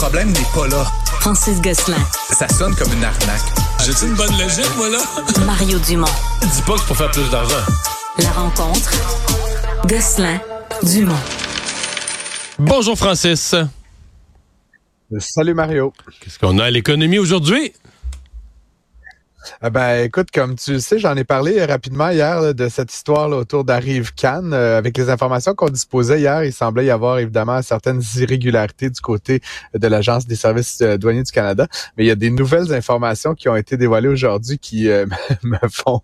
problème 0.00 0.32
n'est 0.32 0.48
pas 0.54 0.66
là. 0.66 0.86
Francis 1.20 1.60
Gosselin. 1.60 1.98
Ça 2.30 2.48
sonne 2.48 2.74
comme 2.74 2.90
une 2.90 3.04
arnaque. 3.04 3.42
J'ai-tu 3.84 4.06
une 4.06 4.14
bonne 4.14 4.32
logique, 4.38 4.74
moi, 4.78 4.88
là? 4.88 4.98
Mario 5.44 5.78
Dumont. 5.80 6.06
Dis 6.40 6.62
pas 6.62 6.72
que 6.72 6.78
c'est 6.80 6.86
pour 6.86 6.96
faire 6.96 7.10
plus 7.10 7.30
d'argent. 7.30 7.54
La 8.18 8.30
rencontre. 8.30 8.90
Gosselin. 9.86 10.40
Dumont. 10.84 11.12
Bonjour, 12.58 12.96
Francis. 12.96 13.54
Salut 15.18 15.52
Mario. 15.52 15.92
Qu'est-ce 16.22 16.38
qu'on 16.38 16.58
a 16.58 16.64
à 16.64 16.70
l'économie 16.70 17.18
aujourd'hui? 17.18 17.74
Ah 19.62 19.70
ben, 19.70 20.04
écoute, 20.04 20.28
comme 20.32 20.54
tu 20.54 20.72
le 20.72 20.78
sais, 20.80 20.98
j'en 20.98 21.16
ai 21.16 21.24
parlé 21.24 21.64
rapidement 21.64 22.10
hier 22.10 22.40
là, 22.40 22.52
de 22.52 22.68
cette 22.68 22.92
histoire 22.92 23.28
là, 23.28 23.36
autour 23.36 23.64
d'Arrive 23.64 24.12
Cannes. 24.14 24.52
Euh, 24.52 24.78
avec 24.78 24.96
les 24.96 25.10
informations 25.10 25.54
qu'on 25.54 25.68
disposait 25.68 26.20
hier, 26.20 26.44
il 26.44 26.52
semblait 26.52 26.84
y 26.84 26.90
avoir 26.90 27.18
évidemment 27.18 27.60
certaines 27.62 28.02
irrégularités 28.16 28.90
du 28.90 29.00
côté 29.00 29.40
de 29.74 29.86
l'Agence 29.88 30.26
des 30.26 30.36
services 30.36 30.80
euh, 30.82 30.98
douaniers 30.98 31.22
du 31.22 31.32
Canada. 31.32 31.66
Mais 31.96 32.04
il 32.04 32.06
y 32.06 32.10
a 32.10 32.16
des 32.16 32.30
nouvelles 32.30 32.72
informations 32.74 33.34
qui 33.34 33.48
ont 33.48 33.56
été 33.56 33.76
dévoilées 33.76 34.08
aujourd'hui 34.08 34.58
qui 34.58 34.90
euh, 34.90 35.06
me 35.42 35.58
font 35.70 36.00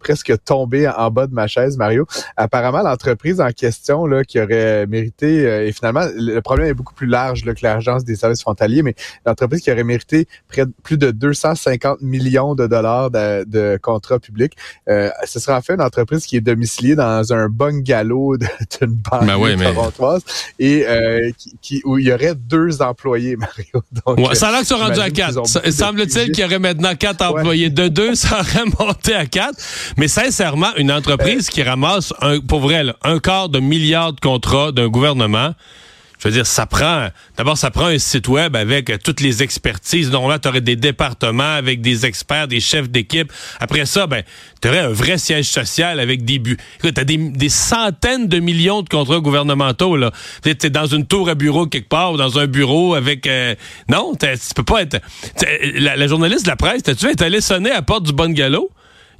presque 0.00 0.32
tomber 0.44 0.88
en 0.88 1.10
bas 1.10 1.26
de 1.26 1.34
ma 1.34 1.46
chaise, 1.46 1.76
Mario. 1.76 2.06
Apparemment, 2.36 2.82
l'entreprise 2.82 3.40
en 3.40 3.50
question 3.50 4.06
là, 4.06 4.24
qui 4.24 4.40
aurait 4.40 4.86
mérité, 4.86 5.66
et 5.66 5.72
finalement, 5.72 6.06
le 6.14 6.40
problème 6.40 6.68
est 6.68 6.74
beaucoup 6.74 6.94
plus 6.94 7.06
large 7.06 7.44
là, 7.44 7.54
que 7.54 7.60
l'Agence 7.62 8.04
des 8.04 8.16
services 8.16 8.42
frontaliers, 8.42 8.82
mais 8.82 8.94
l'entreprise 9.24 9.60
qui 9.60 9.72
aurait 9.72 9.84
mérité 9.84 10.26
près 10.48 10.66
de, 10.66 10.72
plus 10.82 10.98
de 10.98 11.10
250 11.10 12.02
millions 12.02 12.54
de 12.54 12.66
dollars 12.66 12.73
de, 12.82 13.44
de 13.44 13.78
contrats 13.82 14.18
publics. 14.18 14.52
Euh, 14.88 15.10
ce 15.24 15.38
sera 15.40 15.58
en 15.58 15.62
fait 15.62 15.74
une 15.74 15.82
entreprise 15.82 16.26
qui 16.26 16.36
est 16.36 16.40
domiciliée 16.40 16.94
dans 16.94 17.32
un 17.32 17.48
bungalow 17.48 18.36
d'une 18.80 18.94
banque 18.94 19.26
Ben 19.26 19.36
ouais, 19.36 19.56
mais- 19.56 19.72
et 20.58 20.84
euh, 20.86 21.30
qui, 21.38 21.56
qui- 21.60 21.82
où 21.84 21.98
il 21.98 22.06
y 22.06 22.12
aurait 22.12 22.34
deux 22.34 22.82
employés, 22.82 23.36
Mario. 23.38 23.82
Donc, 24.06 24.18
Ouais, 24.28 24.34
ça 24.34 24.48
a 24.48 24.50
l'air 24.50 24.58
qu'ils 24.60 24.68
sont 24.68 24.78
rendus 24.78 25.00
à 25.00 25.10
quatre. 25.10 25.46
Semble-t-il 25.46 26.32
qu'il 26.32 26.40
y 26.42 26.44
aurait 26.44 26.58
maintenant 26.58 26.94
quatre 26.94 27.20
Ouais. 27.32 27.40
employés. 27.40 27.70
De 27.70 27.88
deux, 27.88 28.14
ça 28.14 28.40
aurait 28.40 28.64
monté 28.78 29.14
à 29.14 29.26
quatre. 29.26 29.58
Mais 29.96 30.08
sincèrement, 30.08 30.74
une 30.76 30.90
entreprise 30.92 31.48
qui 31.50 31.62
ramasse, 31.62 32.12
un, 32.20 32.40
pour 32.40 32.60
vrai, 32.60 32.84
là, 32.84 32.96
un 33.02 33.18
quart 33.18 33.48
de 33.48 33.60
milliard 33.60 34.12
de 34.12 34.20
contrats 34.20 34.72
d'un 34.72 34.88
gouvernement, 34.88 35.54
je 36.24 36.30
veux 36.30 36.34
dire, 36.36 36.46
ça 36.46 36.64
prend, 36.64 37.08
d'abord, 37.36 37.58
ça 37.58 37.70
prend 37.70 37.86
un 37.86 37.98
site 37.98 38.28
web 38.28 38.56
avec 38.56 38.88
euh, 38.88 38.96
toutes 39.02 39.20
les 39.20 39.42
expertises. 39.42 40.10
Normalement, 40.10 40.38
tu 40.38 40.48
aurais 40.48 40.62
des 40.62 40.74
départements 40.74 41.54
avec 41.54 41.82
des 41.82 42.06
experts, 42.06 42.48
des 42.48 42.60
chefs 42.60 42.88
d'équipe. 42.88 43.30
Après 43.60 43.84
ça, 43.84 44.06
ben, 44.06 44.22
tu 44.62 44.68
aurais 44.68 44.78
un 44.78 44.88
vrai 44.88 45.18
siège 45.18 45.44
social 45.44 46.00
avec 46.00 46.24
des 46.24 46.38
buts. 46.38 46.56
Écoute, 46.78 46.94
t'as 46.94 47.04
des, 47.04 47.48
centaines 47.50 48.26
de 48.26 48.38
millions 48.38 48.80
de 48.80 48.88
contrats 48.88 49.20
gouvernementaux, 49.20 49.96
là. 49.96 50.12
Tu 50.42 50.50
es 50.50 50.70
dans 50.70 50.86
une 50.86 51.06
tour 51.06 51.28
à 51.28 51.34
bureau 51.34 51.66
quelque 51.66 51.90
part 51.90 52.12
ou 52.12 52.16
dans 52.16 52.38
un 52.38 52.46
bureau 52.46 52.94
avec, 52.94 53.26
euh, 53.26 53.54
non, 53.90 54.14
tu 54.18 54.26
peux 54.56 54.62
pas 54.62 54.80
être, 54.80 55.00
la, 55.74 56.06
journaliste 56.06 56.46
de 56.46 56.50
la 56.50 56.56
presse, 56.56 56.84
t'as-tu 56.84 57.06
est 57.06 57.20
allée 57.20 57.42
sonner 57.42 57.70
à 57.70 57.74
la 57.74 57.82
porte 57.82 58.04
du 58.04 58.14
bungalow? 58.14 58.70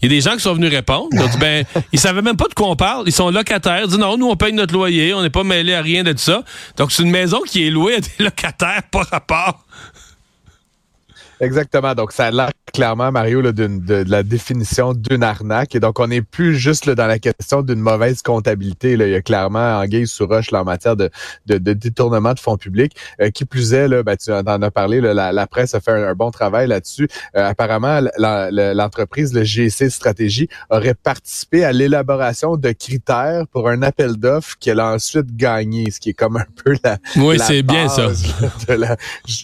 Il 0.02 0.10
y 0.10 0.14
a 0.14 0.16
des 0.16 0.20
gens 0.20 0.34
qui 0.34 0.40
sont 0.40 0.54
venus 0.54 0.70
répondre. 0.70 1.08
Ils 1.12 1.20
ont 1.20 1.38
ben, 1.38 1.64
ils 1.92 1.98
savaient 1.98 2.22
même 2.22 2.36
pas 2.36 2.48
de 2.48 2.54
quoi 2.54 2.68
on 2.68 2.76
parle. 2.76 3.04
Ils 3.06 3.12
sont 3.12 3.30
locataires. 3.30 3.82
Ils 3.82 3.88
disent, 3.88 3.98
non, 3.98 4.16
nous, 4.16 4.28
on 4.28 4.36
paye 4.36 4.52
notre 4.52 4.74
loyer. 4.74 5.14
On 5.14 5.22
n'est 5.22 5.30
pas 5.30 5.44
mêlé 5.44 5.74
à 5.74 5.82
rien 5.82 6.02
de 6.02 6.14
ça. 6.16 6.42
Donc, 6.76 6.92
c'est 6.92 7.02
une 7.02 7.10
maison 7.10 7.40
qui 7.42 7.66
est 7.66 7.70
louée 7.70 7.96
à 7.96 8.00
des 8.00 8.10
locataires, 8.24 8.82
pas 8.90 9.02
rapport. 9.02 9.64
Exactement. 11.40 11.94
Donc, 11.94 12.12
ça 12.12 12.26
a 12.26 12.30
l'air 12.30 12.50
clairement, 12.72 13.12
Mario, 13.12 13.40
là, 13.40 13.52
de, 13.52 13.66
de 13.68 14.04
la 14.08 14.22
définition 14.22 14.94
d'une 14.94 15.22
arnaque. 15.22 15.74
Et 15.74 15.80
donc, 15.80 16.00
on 16.00 16.08
n'est 16.08 16.22
plus 16.22 16.56
juste 16.56 16.86
là, 16.86 16.94
dans 16.94 17.06
la 17.06 17.18
question 17.18 17.62
d'une 17.62 17.78
mauvaise 17.80 18.22
comptabilité. 18.22 18.96
Là. 18.96 19.06
Il 19.06 19.12
y 19.12 19.14
a 19.14 19.22
clairement 19.22 19.78
anguille 19.78 20.06
sous 20.08 20.26
roche 20.26 20.50
là, 20.50 20.62
en 20.62 20.64
matière 20.64 20.96
de, 20.96 21.10
de, 21.46 21.58
de 21.58 21.72
détournement 21.72 22.32
de 22.34 22.40
fonds 22.40 22.56
publics. 22.56 22.96
Euh, 23.20 23.30
qui 23.30 23.44
plus 23.44 23.74
est, 23.74 23.86
là, 23.88 24.02
ben, 24.02 24.16
tu 24.16 24.32
en 24.32 24.44
as 24.44 24.70
parlé, 24.70 25.00
là, 25.00 25.14
la, 25.14 25.32
la 25.32 25.46
presse 25.46 25.74
a 25.74 25.80
fait 25.80 25.92
un, 25.92 26.08
un 26.08 26.14
bon 26.14 26.30
travail 26.30 26.66
là-dessus. 26.68 27.08
Euh, 27.36 27.48
apparemment, 27.48 28.00
l'entreprise, 28.18 29.32
le 29.34 29.44
GC 29.44 29.90
Stratégie, 29.90 30.48
aurait 30.70 30.94
participé 30.94 31.64
à 31.64 31.72
l'élaboration 31.72 32.56
de 32.56 32.72
critères 32.72 33.44
pour 33.52 33.68
un 33.68 33.82
appel 33.82 34.16
d'offres 34.16 34.56
qu'elle 34.58 34.80
a 34.80 34.92
ensuite 34.92 35.36
gagné, 35.36 35.90
ce 35.90 36.00
qui 36.00 36.10
est 36.10 36.14
comme 36.14 36.36
un 36.36 36.46
peu 36.64 36.74
la, 36.82 36.98
Oui, 37.16 37.38
c'est 37.38 37.62
bien 37.62 37.88
ça. 37.88 38.08
De, 38.68 38.74
la- 38.74 38.96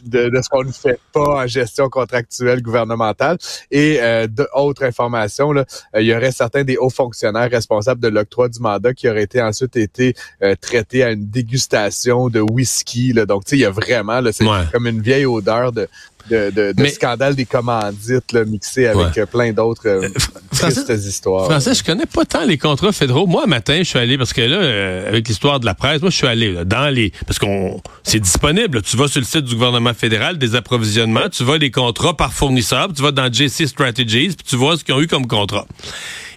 de- 0.06 0.28
de 0.30 0.42
ce 0.42 0.48
qu'on 0.48 0.64
ne 0.64 0.72
fait 0.72 0.98
pas 1.12 1.42
en 1.44 1.46
gestion 1.46 1.79
contractuelle 1.88 2.62
gouvernementale. 2.62 3.38
Et 3.70 3.98
euh, 4.00 4.26
d'autres 4.26 4.84
informations, 4.84 5.52
là, 5.52 5.64
euh, 5.94 6.02
il 6.02 6.06
y 6.06 6.14
aurait 6.14 6.32
certains 6.32 6.64
des 6.64 6.76
hauts 6.76 6.90
fonctionnaires 6.90 7.50
responsables 7.50 8.00
de 8.00 8.08
l'octroi 8.08 8.48
du 8.48 8.60
mandat 8.60 8.92
qui 8.94 9.08
auraient 9.08 9.22
été 9.22 9.40
ensuite 9.40 9.76
été 9.76 10.14
euh, 10.42 10.54
traités 10.60 11.02
à 11.04 11.10
une 11.10 11.26
dégustation 11.30 12.28
de 12.28 12.40
whisky. 12.40 13.12
Là. 13.12 13.26
Donc, 13.26 13.44
tu 13.44 13.50
sais, 13.50 13.56
il 13.56 13.60
y 13.60 13.64
a 13.64 13.70
vraiment, 13.70 14.20
c'est 14.32 14.44
Ouais. 14.44 14.64
comme 14.72 14.86
une 14.86 15.00
vieille 15.00 15.26
odeur 15.26 15.72
de, 15.72 15.88
de, 16.28 16.50
de, 16.50 16.72
de 16.72 16.82
Mais- 16.82 16.90
scandale 16.90 17.34
des 17.34 17.44
commandites 17.46 18.32
là, 18.32 18.44
mixé 18.44 18.86
avec 18.86 18.98
Ouais. 19.16 19.18
euh, 19.22 19.26
plein 19.26 19.52
d'autres 19.52 19.86
euh, 19.88 20.08
Francis- 20.52 20.84
tristes 20.84 21.06
histoires. 21.06 21.46
Français, 21.46 21.74
je 21.74 21.82
connais 21.84 22.06
pas 22.06 22.24
tant 22.24 22.44
les 22.44 22.58
contrats 22.58 22.92
fédéraux. 22.92 23.26
Moi, 23.26 23.46
matin, 23.46 23.78
je 23.78 23.84
suis 23.84 23.98
allé, 23.98 24.18
parce 24.18 24.32
que 24.32 24.40
là, 24.42 24.56
euh, 24.56 25.08
avec 25.08 25.26
l'histoire 25.28 25.60
de 25.60 25.66
la 25.66 25.74
presse, 25.74 26.00
moi, 26.00 26.10
je 26.10 26.16
suis 26.16 26.26
allé 26.26 26.52
là, 26.52 26.64
dans 26.64 26.88
les... 26.92 27.12
Parce 27.26 27.38
qu'on 27.38 27.80
c'est 28.02 28.20
disponible. 28.20 28.78
là. 28.78 28.82
Tu 28.82 28.96
vas 28.96 29.08
sur 29.08 29.20
le 29.20 29.26
site 29.26 29.44
du 29.44 29.54
gouvernement 29.54 29.94
fédéral, 29.94 30.36
des 30.38 30.54
approvisionnements, 30.54 31.28
tu 31.30 31.44
vois 31.44 31.58
les 31.58 31.70
contrats 31.70 32.16
par 32.16 32.32
fournisseur, 32.32 32.86
puis 32.88 32.96
tu 32.96 33.02
vas 33.02 33.12
dans 33.12 33.32
JC 33.32 33.66
Strategies, 33.66 34.28
puis 34.28 34.46
tu 34.48 34.56
vois 34.56 34.76
ce 34.76 34.84
qu'ils 34.84 34.94
ont 34.94 35.00
eu 35.00 35.06
comme 35.06 35.26
contrat. 35.26 35.66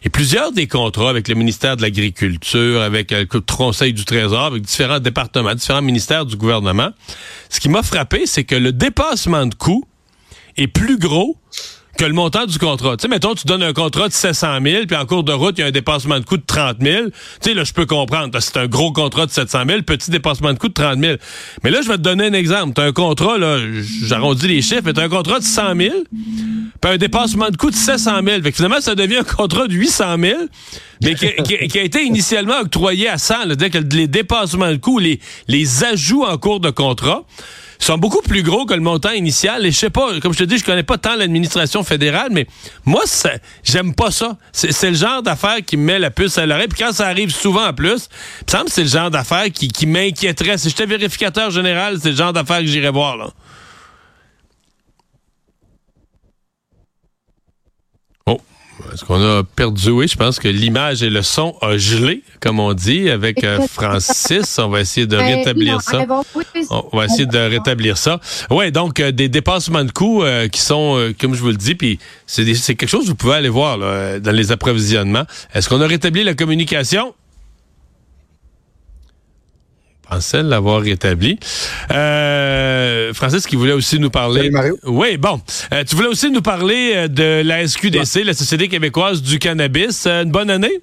Et 0.06 0.10
plusieurs 0.10 0.52
des 0.52 0.68
contrats 0.68 1.10
avec 1.10 1.30
le 1.30 1.36
ministère 1.36 1.78
de 1.78 1.82
l'Agriculture, 1.82 2.82
avec 2.82 3.14
euh, 3.14 3.26
le 3.32 3.40
Conseil 3.40 3.94
du 3.94 4.04
Trésor, 4.04 4.46
avec 4.46 4.64
différents 4.64 5.00
départements, 5.00 5.56
différents 5.56 5.82
ministères 5.82 6.26
du 6.26 6.36
gouvernement, 6.36 6.90
ce 7.50 7.62
qui 7.62 7.70
m'a 7.70 7.84
frappé, 7.84 8.26
c'est 8.26 8.44
que 8.44 8.56
le 8.56 8.74
dépassement 8.74 9.46
de 9.46 9.56
coûts 9.56 9.86
est 10.58 10.68
plus 10.68 10.98
gros 10.98 11.38
le 12.08 12.14
montant 12.14 12.46
du 12.46 12.58
contrat. 12.58 12.98
Tu 12.98 13.04
sais, 13.04 13.08
mettons, 13.08 13.36
tu 13.36 13.46
donnes 13.46 13.64
un 13.64 13.74
contrat 13.74 14.08
de 14.08 14.14
700 14.14 14.60
000, 14.64 14.86
puis 14.86 14.96
en 14.96 15.06
cours 15.06 15.24
de 15.24 15.34
route, 15.34 15.56
il 15.58 15.62
y 15.62 15.64
a 15.64 15.68
un 15.68 15.72
dépassement 15.72 16.20
de 16.20 16.26
coût 16.26 16.38
de 16.38 16.44
30 16.46 16.78
000. 16.82 17.06
Tu 17.06 17.12
sais, 17.42 17.54
là, 17.54 17.64
je 17.64 17.74
peux 17.74 17.86
comprendre. 17.86 18.38
C'est 18.40 18.58
un 18.58 18.68
gros 18.68 18.92
contrat 18.92 19.26
de 19.26 19.32
700 19.32 19.64
000, 19.68 19.82
petit 19.84 20.12
dépassement 20.12 20.54
de 20.54 20.58
coût 20.58 20.68
de 20.68 20.74
30 20.74 21.00
000. 21.00 21.18
Mais 21.64 21.72
là, 21.72 21.82
je 21.82 21.88
vais 21.88 21.98
te 21.98 22.02
donner 22.02 22.26
un 22.26 22.34
exemple. 22.34 22.74
Tu 22.76 22.82
as 22.82 22.86
un 22.86 22.92
contrat, 22.92 23.38
là, 23.38 23.60
j'arrondis 24.06 24.48
les 24.48 24.62
chiffres, 24.62 24.84
mais 24.86 24.94
tu 24.94 25.00
as 25.00 25.04
un 25.04 25.10
contrat 25.10 25.40
de 25.40 25.44
100 25.44 25.76
000, 25.76 25.92
puis 26.82 26.92
un 26.92 26.98
dépassement 26.98 27.50
de 27.50 27.58
coût 27.58 27.70
de 27.70 27.76
700 27.76 28.22
000. 28.24 28.42
Fait 28.42 28.52
que 28.52 28.56
finalement, 28.56 28.82
ça 28.82 28.96
devient 28.96 29.18
un 29.18 29.24
contrat 29.24 29.68
de 29.68 29.74
800 29.74 30.18
000, 30.20 30.40
mais 31.04 31.16
qui 31.16 31.80
a 31.80 31.84
été 31.84 32.04
initialement 32.04 32.60
octroyé 32.60 33.10
à 33.10 33.18
100. 33.18 33.36
C'est-à-dire 33.46 33.70
que 33.70 33.96
les 33.96 34.08
dépassements 34.08 34.72
de 34.72 34.78
coût, 34.78 35.00
les, 35.00 35.20
les 35.48 35.84
ajouts 35.84 36.24
en 36.24 36.38
cours 36.38 36.60
de 36.60 36.70
contrat, 36.70 37.24
sont 37.80 37.98
beaucoup 37.98 38.22
plus 38.22 38.44
gros 38.44 38.66
que 38.66 38.74
le 38.74 38.82
montant 38.82 39.12
initial. 39.12 39.66
Et 39.66 39.72
je 39.72 39.78
sais 39.78 39.90
pas, 39.90 40.20
comme 40.20 40.34
je 40.34 40.40
te 40.40 40.44
dis, 40.44 40.58
je 40.58 40.66
connais 40.66 40.84
pas 40.84 40.98
tant 40.98 41.16
l'administration 41.16 41.84
fédérale, 41.84 42.30
mais 42.32 42.48
moi, 42.86 43.04
j'aime 43.64 43.94
pas 43.94 44.12
ça. 44.12 44.38
C'est 44.52 44.72
c'est 44.72 44.90
le 44.90 44.98
genre 44.98 45.24
d'affaire 45.24 45.58
qui 45.66 45.78
me 45.78 45.86
met 45.86 46.00
la 46.00 46.12
puce 46.12 46.38
à 46.38 46.46
l'oreille. 46.46 46.68
Puis 46.68 46.84
quand 46.84 46.92
ça 46.92 47.08
arrive 47.08 47.34
souvent 47.34 47.68
en 47.68 47.74
plus, 47.74 48.10
il 48.42 48.46
me 48.48 48.52
semble 48.52 48.66
que 48.66 48.72
c'est 48.72 48.84
le 48.84 48.90
genre 48.90 49.10
d'affaire 49.10 49.46
qui, 49.54 49.68
qui 49.70 49.86
m'inquiéterait. 49.86 50.58
Si 50.58 50.70
j'étais 50.70 50.86
vérificateur 50.86 51.52
général, 51.52 52.00
c'est 52.02 52.12
le 52.12 52.16
genre 52.16 52.34
d'affaire 52.34 52.60
que 52.60 52.66
j'irais 52.66 52.92
voir. 52.92 53.18
Là. 53.18 53.30
Oh, 58.26 58.42
est-ce 58.94 59.06
qu'on 59.06 59.22
a 59.22 59.44
perdu? 59.44 59.92
Oui, 59.92 60.08
je 60.08 60.16
pense 60.16 60.40
que 60.40 60.48
l'image 60.48 61.04
et 61.04 61.10
le 61.10 61.22
son 61.22 61.56
a 61.62 61.78
gelé, 61.78 62.24
comme 62.40 62.60
on 62.60 62.74
dit, 62.74 63.10
avec 63.10 63.44
euh, 63.44 63.60
Francis. 63.68 64.58
On 64.60 64.70
va 64.70 64.82
essayer 64.82 65.08
de 65.08 65.16
rétablir 65.16 65.82
ça. 65.82 66.06
On 66.70 66.98
va 66.98 67.06
essayer 67.06 67.26
de 67.26 67.38
rétablir 67.38 67.98
ça. 67.98 68.20
Ouais, 68.50 68.72
donc 68.72 69.00
euh, 69.00 69.12
des 69.12 69.30
dépassements 69.30 69.84
de 69.84 69.92
coûts 69.92 70.24
euh, 70.24 70.48
qui 70.48 70.62
sont, 70.62 70.98
euh, 70.98 71.14
comme 71.20 71.34
je 71.36 71.42
vous 71.42 71.50
le 71.50 71.58
dis, 71.58 71.76
puis 71.76 72.00
c'est 72.26 72.46
quelque 72.76 72.88
chose 72.88 73.04
que 73.04 73.10
vous 73.10 73.16
pouvez 73.16 73.36
aller 73.36 73.50
voir 73.50 73.78
là, 73.78 74.20
dans 74.20 74.32
les 74.32 74.52
approvisionnements. 74.52 75.26
Est-ce 75.54 75.70
qu'on 75.70 75.82
a 75.82 75.88
rétabli 75.88 76.24
la 76.24 76.34
communication? 76.34 77.14
Pensais 80.10 80.44
l'avoir 80.44 80.82
rétabli. 80.82 81.40
Euh, 81.92 83.14
Francis 83.14 83.48
qui 83.48 83.56
voulait 83.56 83.74
aussi 83.74 84.00
nous 84.00 84.10
parler. 84.10 84.42
Salut, 84.42 84.52
Mario. 84.52 84.78
Oui, 84.84 85.18
bon. 85.18 85.42
Euh, 85.74 85.84
tu 85.84 85.96
voulais 85.96 86.10
aussi 86.10 86.30
nous 86.30 86.42
parler 86.42 86.92
euh, 86.96 87.08
de 87.08 87.42
la 87.44 87.66
SQDC, 87.68 88.24
la 88.26 88.34
Société 88.34 88.68
québécoise 88.68 89.22
du 89.22 89.40
cannabis. 89.40 90.06
Euh, 90.06 90.24
une 90.24 90.32
bonne 90.32 90.50
année? 90.50 90.82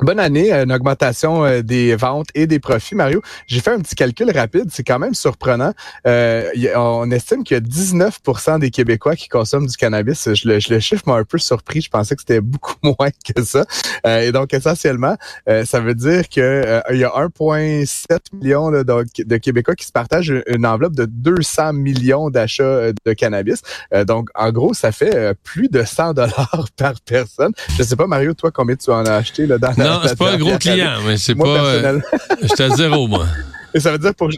Bonne 0.00 0.20
année, 0.20 0.52
une 0.52 0.72
augmentation 0.72 1.46
euh, 1.46 1.62
des 1.62 1.96
ventes 1.96 2.28
et 2.34 2.46
des 2.46 2.58
profits. 2.58 2.94
Mario, 2.94 3.22
j'ai 3.46 3.60
fait 3.60 3.70
un 3.70 3.80
petit 3.80 3.94
calcul 3.94 4.30
rapide, 4.30 4.66
c'est 4.70 4.84
quand 4.84 4.98
même 4.98 5.14
surprenant. 5.14 5.72
Euh, 6.06 6.50
on 6.76 7.10
estime 7.10 7.44
qu'il 7.44 7.56
y 7.56 7.58
a 7.58 7.62
19% 7.62 8.58
des 8.58 8.70
Québécois 8.70 9.16
qui 9.16 9.28
consomment 9.28 9.66
du 9.66 9.76
cannabis. 9.76 10.28
Je 10.34 10.48
le, 10.48 10.60
je 10.60 10.74
le 10.74 10.80
chiffre 10.80 11.02
m'a 11.06 11.14
un 11.14 11.24
peu 11.24 11.38
surpris, 11.38 11.80
je 11.80 11.88
pensais 11.88 12.14
que 12.14 12.20
c'était 12.20 12.42
beaucoup 12.42 12.74
moins 12.82 13.08
que 13.34 13.42
ça. 13.42 13.64
Euh, 14.06 14.20
et 14.20 14.32
donc, 14.32 14.52
essentiellement, 14.52 15.16
euh, 15.48 15.64
ça 15.64 15.80
veut 15.80 15.94
dire 15.94 16.28
que 16.28 16.40
euh, 16.42 16.80
il 16.90 16.98
y 16.98 17.04
a 17.04 17.08
1,7 17.08 18.18
million 18.34 18.68
là, 18.68 18.84
donc, 18.84 19.06
de 19.16 19.36
Québécois 19.38 19.76
qui 19.76 19.86
se 19.86 19.92
partagent 19.92 20.34
une 20.46 20.66
enveloppe 20.66 20.94
de 20.94 21.06
200 21.06 21.72
millions 21.72 22.28
d'achats 22.28 22.92
de 22.92 23.12
cannabis. 23.14 23.62
Donc, 24.06 24.28
en 24.34 24.50
gros, 24.52 24.74
ça 24.74 24.92
fait 24.92 25.34
plus 25.42 25.68
de 25.70 25.82
100 25.84 26.12
dollars 26.12 26.66
par 26.76 26.94
personne. 27.00 27.52
Je 27.78 27.82
sais 27.82 27.96
pas, 27.96 28.06
Mario, 28.06 28.34
toi, 28.34 28.50
combien 28.50 28.76
tu 28.76 28.90
en 28.90 29.06
as 29.06 29.14
acheté 29.14 29.46
là, 29.46 29.56
dans 29.56 29.72
la- 29.76 29.85
Non, 29.88 30.00
c'est 30.06 30.18
pas 30.18 30.32
un 30.32 30.38
gros 30.38 30.58
client, 30.58 30.92
mais 31.06 31.16
c'est 31.16 31.34
pas. 31.34 31.46
euh. 31.46 32.00
J'étais 32.42 32.64
à 32.64 32.70
zéro, 32.70 33.06
moi. 33.08 33.26
Et 33.74 33.80
ça 33.80 33.92
veut 33.92 33.98
dire 33.98 34.14
pour 34.14 34.30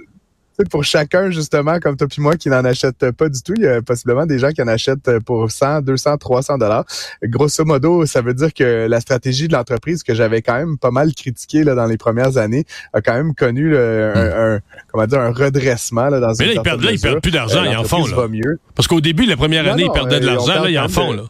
pour 0.72 0.82
chacun, 0.82 1.30
justement, 1.30 1.78
comme 1.78 1.96
toi 1.96 2.08
puis 2.08 2.20
moi, 2.20 2.34
qui 2.36 2.48
n'en 2.48 2.64
achète 2.64 3.12
pas 3.12 3.28
du 3.28 3.40
tout, 3.44 3.54
il 3.56 3.62
y 3.62 3.68
a 3.68 3.80
possiblement 3.80 4.26
des 4.26 4.40
gens 4.40 4.50
qui 4.50 4.60
en 4.60 4.66
achètent 4.66 5.20
pour 5.24 5.52
100, 5.52 5.82
200, 5.82 6.16
300 6.18 6.58
dollars. 6.58 6.84
Grosso 7.22 7.64
modo, 7.64 8.04
ça 8.06 8.22
veut 8.22 8.34
dire 8.34 8.52
que 8.52 8.88
la 8.88 8.98
stratégie 8.98 9.46
de 9.46 9.52
l'entreprise 9.52 10.02
que 10.02 10.14
j'avais 10.16 10.42
quand 10.42 10.54
même 10.56 10.76
pas 10.76 10.90
mal 10.90 11.14
critiquée 11.14 11.62
là, 11.62 11.76
dans 11.76 11.86
les 11.86 11.96
premières 11.96 12.38
années 12.38 12.64
a 12.92 13.00
quand 13.00 13.14
même 13.14 13.36
connu 13.36 13.70
là, 13.70 14.12
un, 14.16 14.54
un, 14.56 14.60
comment 14.90 15.06
dire, 15.06 15.20
un 15.20 15.30
redressement 15.30 16.08
là, 16.08 16.18
dans 16.18 16.32
Mais 16.40 16.46
une 16.46 16.54
là, 16.54 16.54
ils 16.56 16.62
perdent, 16.62 16.82
là, 16.82 16.90
ils 16.90 17.00
perdent 17.00 17.20
plus 17.22 17.30
d'argent, 17.30 17.60
Euh, 17.62 17.66
ils 17.70 17.76
en 17.76 17.84
font. 17.84 17.98
l'entreprise 17.98 18.10
Là. 18.10 18.16
va 18.22 18.28
mieux. 18.28 18.58
Parce 18.74 18.88
qu'au 18.88 19.00
début, 19.00 19.26
la 19.26 19.36
première 19.36 19.62
Non, 19.62 19.74
année, 19.74 19.84
non, 19.84 19.92
ils 19.92 19.94
perdaient 19.94 20.18
de 20.18 20.26
euh, 20.26 20.32
l'argent, 20.34 20.60
là, 20.64 20.70
ils 20.70 20.78
en 20.80 20.88
font. 20.88 21.12
de- 21.12 21.18
Là. 21.18 21.22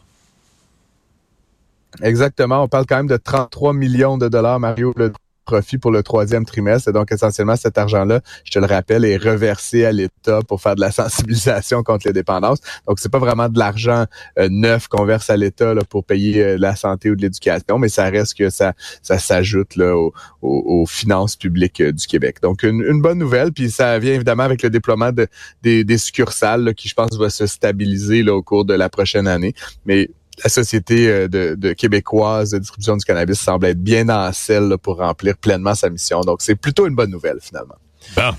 Exactement. 2.01 2.63
On 2.63 2.67
parle 2.67 2.85
quand 2.87 2.97
même 2.97 3.07
de 3.07 3.17
33 3.17 3.73
millions 3.73 4.17
de 4.17 4.27
dollars, 4.27 4.59
Mario, 4.59 4.93
le 4.95 5.11
profit 5.45 5.79
pour 5.79 5.89
le 5.89 6.03
troisième 6.03 6.45
trimestre. 6.45 6.89
Et 6.89 6.93
donc, 6.93 7.11
essentiellement, 7.11 7.55
cet 7.55 7.79
argent-là, 7.79 8.21
je 8.43 8.51
te 8.51 8.59
le 8.59 8.67
rappelle, 8.67 9.03
est 9.03 9.17
reversé 9.17 9.83
à 9.83 9.91
l'État 9.91 10.41
pour 10.47 10.61
faire 10.61 10.75
de 10.75 10.81
la 10.81 10.91
sensibilisation 10.91 11.81
contre 11.81 12.05
les 12.05 12.13
dépendances. 12.13 12.59
Donc, 12.87 12.99
c'est 12.99 13.09
pas 13.11 13.17
vraiment 13.17 13.49
de 13.49 13.57
l'argent 13.57 14.05
euh, 14.37 14.47
neuf 14.51 14.87
qu'on 14.87 15.05
verse 15.05 15.31
à 15.31 15.37
l'État 15.37 15.73
pour 15.89 16.05
payer 16.05 16.43
euh, 16.43 16.57
la 16.59 16.75
santé 16.75 17.09
ou 17.09 17.15
de 17.15 17.23
l'éducation, 17.23 17.79
mais 17.79 17.89
ça 17.89 18.03
reste 18.11 18.37
que 18.37 18.51
ça, 18.51 18.73
ça 19.01 19.17
s'ajoute 19.17 19.75
aux, 19.79 20.13
aux- 20.43 20.81
aux 20.81 20.85
finances 20.85 21.35
publiques 21.35 21.81
euh, 21.81 21.91
du 21.91 22.05
Québec. 22.05 22.37
Donc, 22.43 22.61
une, 22.61 22.83
une 22.87 23.01
bonne 23.01 23.17
nouvelle. 23.17 23.51
Puis, 23.51 23.71
ça 23.71 23.97
vient 23.97 24.13
évidemment 24.13 24.43
avec 24.43 24.61
le 24.61 24.69
déploiement 24.69 25.11
de, 25.11 25.25
des, 25.63 25.83
des 25.83 25.97
succursales 25.97 26.63
là, 26.63 26.73
qui, 26.75 26.87
je 26.87 26.93
pense, 26.93 27.17
va 27.17 27.31
se 27.31 27.47
stabiliser 27.47 28.21
là, 28.21 28.35
au 28.35 28.43
cours 28.43 28.65
de 28.65 28.75
la 28.75 28.87
prochaine 28.89 29.27
année. 29.27 29.55
Mais 29.87 30.11
la 30.43 30.49
société 30.49 31.07
euh, 31.07 31.27
de, 31.27 31.73
québécoise 31.73 32.51
de 32.51 32.59
distribution 32.59 32.97
du 32.97 33.05
cannabis 33.05 33.39
semble 33.39 33.67
être 33.67 33.81
bien 33.81 34.09
en 34.09 34.31
selle 34.33 34.75
pour 34.81 34.97
remplir 34.97 35.37
pleinement 35.37 35.75
sa 35.75 35.89
mission. 35.89 36.21
Donc, 36.21 36.41
c'est 36.41 36.55
plutôt 36.55 36.87
une 36.87 36.95
bonne 36.95 37.11
nouvelle, 37.11 37.39
finalement. 37.41 37.75
Bon. 38.15 38.31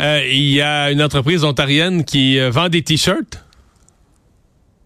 Euh, 0.00 0.22
il 0.26 0.52
y 0.52 0.60
a 0.60 0.90
une 0.90 1.02
entreprise 1.02 1.44
ontarienne 1.44 2.04
qui 2.04 2.38
euh, 2.38 2.50
vend 2.50 2.68
des 2.68 2.82
T-shirts. 2.82 3.44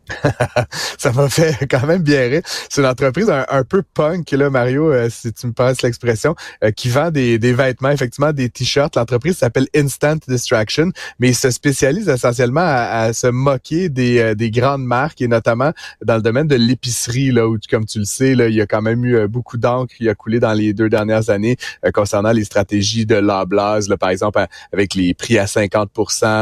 Ça 0.98 1.12
m'a 1.12 1.28
fait 1.28 1.66
quand 1.70 1.86
même 1.86 2.02
bien 2.02 2.28
rire. 2.28 2.42
C'est 2.68 2.80
une 2.80 2.86
entreprise 2.86 3.30
un, 3.30 3.64
peu 3.64 3.82
punk, 3.82 4.30
là, 4.32 4.50
Mario, 4.50 4.92
euh, 4.92 5.08
si 5.10 5.32
tu 5.32 5.46
me 5.46 5.52
passes 5.52 5.82
l'expression, 5.82 6.34
euh, 6.62 6.70
qui 6.70 6.88
vend 6.88 7.10
des, 7.10 7.38
des 7.38 7.52
vêtements, 7.52 7.90
effectivement, 7.90 8.32
des 8.32 8.48
t-shirts. 8.50 8.96
L'entreprise 8.96 9.38
s'appelle 9.38 9.66
Instant 9.74 10.16
Distraction, 10.28 10.90
mais 11.18 11.28
il 11.30 11.34
se 11.34 11.50
spécialise 11.50 12.08
essentiellement 12.08 12.60
à, 12.60 13.04
à 13.04 13.12
se 13.12 13.26
moquer 13.26 13.88
des, 13.88 14.18
euh, 14.18 14.34
des 14.34 14.50
grandes 14.50 14.84
marques 14.84 15.20
et 15.20 15.28
notamment 15.28 15.72
dans 16.04 16.16
le 16.16 16.22
domaine 16.22 16.46
de 16.46 16.56
l'épicerie, 16.56 17.30
là, 17.30 17.48
où, 17.48 17.58
comme 17.70 17.86
tu 17.86 17.98
le 17.98 18.04
sais, 18.04 18.34
là, 18.34 18.48
il 18.48 18.54
y 18.54 18.60
a 18.60 18.66
quand 18.66 18.82
même 18.82 19.04
eu 19.04 19.16
euh, 19.16 19.28
beaucoup 19.28 19.56
d'encre 19.56 19.94
qui 19.94 20.08
a 20.08 20.14
coulé 20.14 20.40
dans 20.40 20.52
les 20.52 20.72
deux 20.72 20.88
dernières 20.88 21.30
années 21.30 21.56
euh, 21.84 21.90
concernant 21.90 22.32
les 22.32 22.44
stratégies 22.44 23.06
de 23.06 23.16
Loblaws, 23.16 23.88
là, 23.88 23.96
par 23.96 24.10
exemple, 24.10 24.38
à- 24.38 24.48
avec 24.72 24.94
les 24.94 25.14
prix 25.14 25.38
à 25.38 25.46
50 25.46 25.90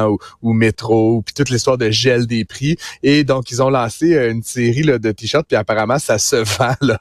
ou, 0.08 0.19
ou 0.43 0.53
métro, 0.53 1.23
puis 1.23 1.35
toute 1.35 1.50
l'histoire 1.50 1.79
de 1.79 1.91
gel 1.91 2.26
des 2.26 2.44
prix. 2.44 2.76
Et 3.03 3.25
donc, 3.25 3.52
ils 3.53 3.63
ont 3.63 3.71
lancé 3.71 4.15
euh, 4.15 4.31
une 4.31 4.43
série 4.43 4.83
là, 4.83 4.99
de 4.99 5.13
t-shirts, 5.13 5.47
puis 5.47 5.57
apparemment, 5.57 5.99
ça 5.99 6.19
se 6.19 6.37
vend 6.59 6.75
là, 6.81 6.99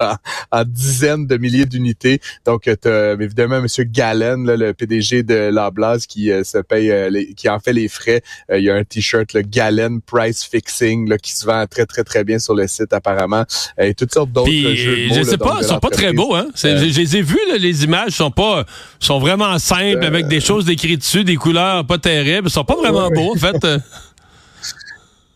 en, 0.52 0.60
en 0.62 0.64
dizaines 0.66 1.28
de 1.28 1.38
milliers 1.38 1.66
d'unités. 1.66 2.20
Donc, 2.46 2.64
tu 2.64 2.88
as 2.88 3.14
évidemment 3.14 3.58
M. 3.58 3.68
Gallen, 3.86 4.46
là, 4.46 4.58
le 4.58 4.74
PDG 4.74 5.24
de 5.24 5.50
Loblaws, 5.52 6.00
qui 6.08 6.32
euh, 6.32 6.44
se 6.44 6.58
paye, 6.60 6.92
euh, 6.92 7.10
les- 7.10 7.34
qui 7.34 7.50
en 7.50 7.60
fait 7.60 7.74
les 7.74 7.88
frais. 7.88 8.22
Euh, 8.52 8.60
il 8.60 8.66
y 8.66 8.70
a 8.70 8.76
un 8.76 8.84
t-shirt, 8.84 9.34
le 9.34 9.42
Gallen 9.42 10.02
Price 10.02 10.44
Fixing, 10.44 11.10
là, 11.10 11.18
qui 11.18 11.32
se 11.34 11.46
vend 11.46 11.66
très, 11.68 11.86
très, 11.86 12.04
très 12.04 12.24
bien 12.24 12.40
sur 12.40 12.54
le 12.56 12.68
site, 12.68 12.94
apparemment. 12.94 13.46
Euh, 13.80 13.84
et 13.86 13.94
toutes 13.94 14.14
sortes 14.14 14.32
d'autres 14.32 14.52
jeux 14.52 14.96
de 15.04 15.08
mots. 15.10 15.16
je 15.16 15.24
sais 15.24 15.38
pas, 15.38 15.58
ils 15.62 15.66
sont 15.68 15.80
pas 15.80 15.90
très 15.90 16.14
beaux, 16.14 16.36
hein. 16.36 16.48
Euh, 16.66 16.78
je, 16.78 17.00
les 17.00 17.18
ai 17.18 17.22
vus, 17.22 17.40
là, 17.50 17.58
les 17.58 17.84
images 17.84 18.12
sont 18.12 18.32
pas, 18.32 18.66
sont 19.00 19.20
vraiment 19.20 19.58
simples, 19.60 20.04
Euh, 20.04 20.08
avec 20.08 20.28
des 20.28 20.40
choses 20.40 20.70
écrites 20.70 21.00
dessus, 21.02 21.24
des 21.24 21.36
couleurs 21.36 21.86
pas 21.86 21.98
terribles. 21.98 22.48
Ils 22.48 22.52
sont 22.52 22.64
pas 22.64 22.76
vraiment 22.76 23.08
Ouais. 23.08 23.16
beaux, 23.16 23.32
en 23.34 23.38
fait. 23.38 23.56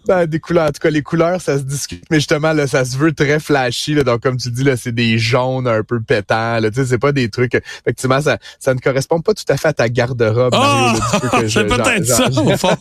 Ben, 0.08 0.26
des 0.26 0.40
couleurs. 0.40 0.66
En 0.68 0.72
tout 0.72 0.80
cas, 0.82 0.90
les 0.90 1.02
couleurs, 1.02 1.42
ça 1.42 1.58
se 1.58 1.64
discute. 1.64 2.04
Mais 2.12 2.18
justement, 2.18 2.54
là, 2.54 2.68
ça 2.68 2.86
se 2.86 2.98
veut 2.98 3.12
très 3.14 3.40
flashy. 3.40 3.94
Là, 3.96 4.04
donc, 4.04 4.22
comme 4.22 4.38
tu 4.38 4.50
dis, 4.52 4.64
là, 4.64 4.78
c'est 4.78 4.92
des 4.94 5.18
jaunes 5.18 5.68
un 5.68 5.84
peu 5.84 6.00
pétants. 6.02 6.60
Là, 6.60 6.70
tu 6.70 6.76
sais, 6.82 6.86
c'est 6.86 6.98
pas 6.98 7.12
des 7.12 7.30
trucs. 7.30 7.56
Effectivement, 7.56 8.22
ça, 8.22 8.38
ça 8.60 8.74
ne 8.74 8.80
correspond 8.80 9.20
pas 9.22 9.34
tout 9.34 9.44
à 9.50 9.58
fait 9.58 9.68
à 9.70 9.74
ta 9.74 9.90
garde-robe, 9.90 10.54
Oh! 10.56 10.94
Je- 11.42 11.48
c'est 11.48 11.66
peut-être 11.66 12.06
ça, 12.06 12.28
au 12.30 12.58
fond. 12.58 12.76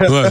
Ouais. 0.00 0.30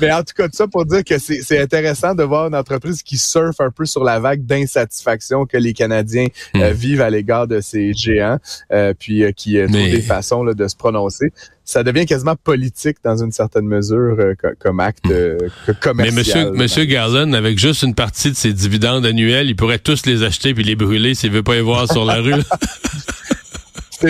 Mais 0.00 0.12
en 0.12 0.22
tout 0.22 0.34
cas, 0.36 0.48
tout 0.48 0.56
ça 0.56 0.66
pour 0.66 0.84
dire 0.86 1.04
que 1.04 1.18
c'est 1.18 1.60
intéressant 1.60 2.14
de 2.14 2.22
voir 2.22 2.46
une 2.48 2.54
entreprise 2.54 3.02
qui 3.02 3.18
surfe 3.18 3.60
un 3.60 3.70
peu 3.70 3.84
sur 3.84 4.04
la 4.04 4.18
vague 4.18 4.44
d'insatisfaction 4.44 5.46
que 5.46 5.56
les 5.56 5.72
Canadiens 5.72 6.26
euh, 6.56 6.70
Hmm. 6.70 6.74
vivent 6.74 7.00
à 7.02 7.10
l'égard 7.10 7.46
de 7.46 7.60
ces 7.60 7.92
géants, 7.92 8.38
euh, 8.72 8.92
puis 8.98 9.24
euh, 9.24 9.32
qui 9.32 9.58
euh, 9.58 9.66
trouvent 9.66 9.78
des 9.90 10.02
façons 10.02 10.42
là, 10.44 10.54
de 10.54 10.68
se 10.68 10.76
prononcer. 10.76 11.32
Ça 11.70 11.84
devient 11.84 12.04
quasiment 12.04 12.34
politique 12.34 12.96
dans 13.04 13.16
une 13.22 13.30
certaine 13.30 13.66
mesure 13.66 14.16
euh, 14.18 14.34
co- 14.34 14.48
comme 14.58 14.80
acte 14.80 15.04
euh, 15.08 15.38
Hmm. 15.38 15.44
Mais 15.68 15.74
commercial. 15.80 16.14
monsieur, 16.14 16.50
monsieur 16.50 16.84
Garland, 16.84 17.32
avec 17.32 17.58
juste 17.60 17.82
une 17.84 17.94
partie 17.94 18.30
de 18.32 18.36
ses 18.36 18.52
dividendes 18.52 19.06
annuels, 19.06 19.48
il 19.48 19.54
pourrait 19.54 19.78
tous 19.78 20.04
les 20.04 20.24
acheter 20.24 20.52
puis 20.52 20.64
les 20.64 20.74
brûler 20.74 21.14
s'il 21.14 21.30
veut 21.30 21.44
pas 21.44 21.54
les 21.54 21.60
voir 21.60 21.86
sur 21.90 22.04
la 22.04 22.16
rue. 22.20 22.42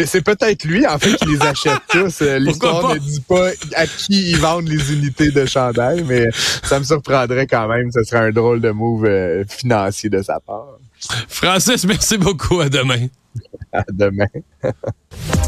C'est 0.06 0.22
peut-être 0.24 0.64
lui, 0.64 0.86
en 0.86 0.98
fait, 0.98 1.16
qui 1.16 1.26
les 1.26 1.42
achète 1.42 1.80
tous. 1.90 2.22
Euh, 2.22 2.38
L'histoire 2.38 2.94
ne 2.94 2.98
dit 2.98 3.20
pas 3.28 3.48
à 3.74 3.86
qui 3.86 4.30
ils 4.30 4.38
vendent 4.38 4.68
les 4.68 4.92
unités 4.94 5.30
de 5.30 5.44
chandail, 5.44 6.02
mais 6.08 6.26
ça 6.62 6.78
me 6.78 6.84
surprendrait 6.84 7.46
quand 7.46 7.68
même. 7.68 7.90
Ce 7.92 8.04
serait 8.04 8.28
un 8.28 8.30
drôle 8.30 8.60
de 8.60 8.70
move 8.70 9.04
euh, 9.04 9.44
financier 9.48 10.08
de 10.08 10.22
sa 10.22 10.38
part. 10.40 10.78
Francis, 11.28 11.84
merci 11.84 12.16
beaucoup. 12.18 12.60
À 12.60 12.68
demain. 12.68 13.06
À 13.72 13.82
demain. 13.92 14.26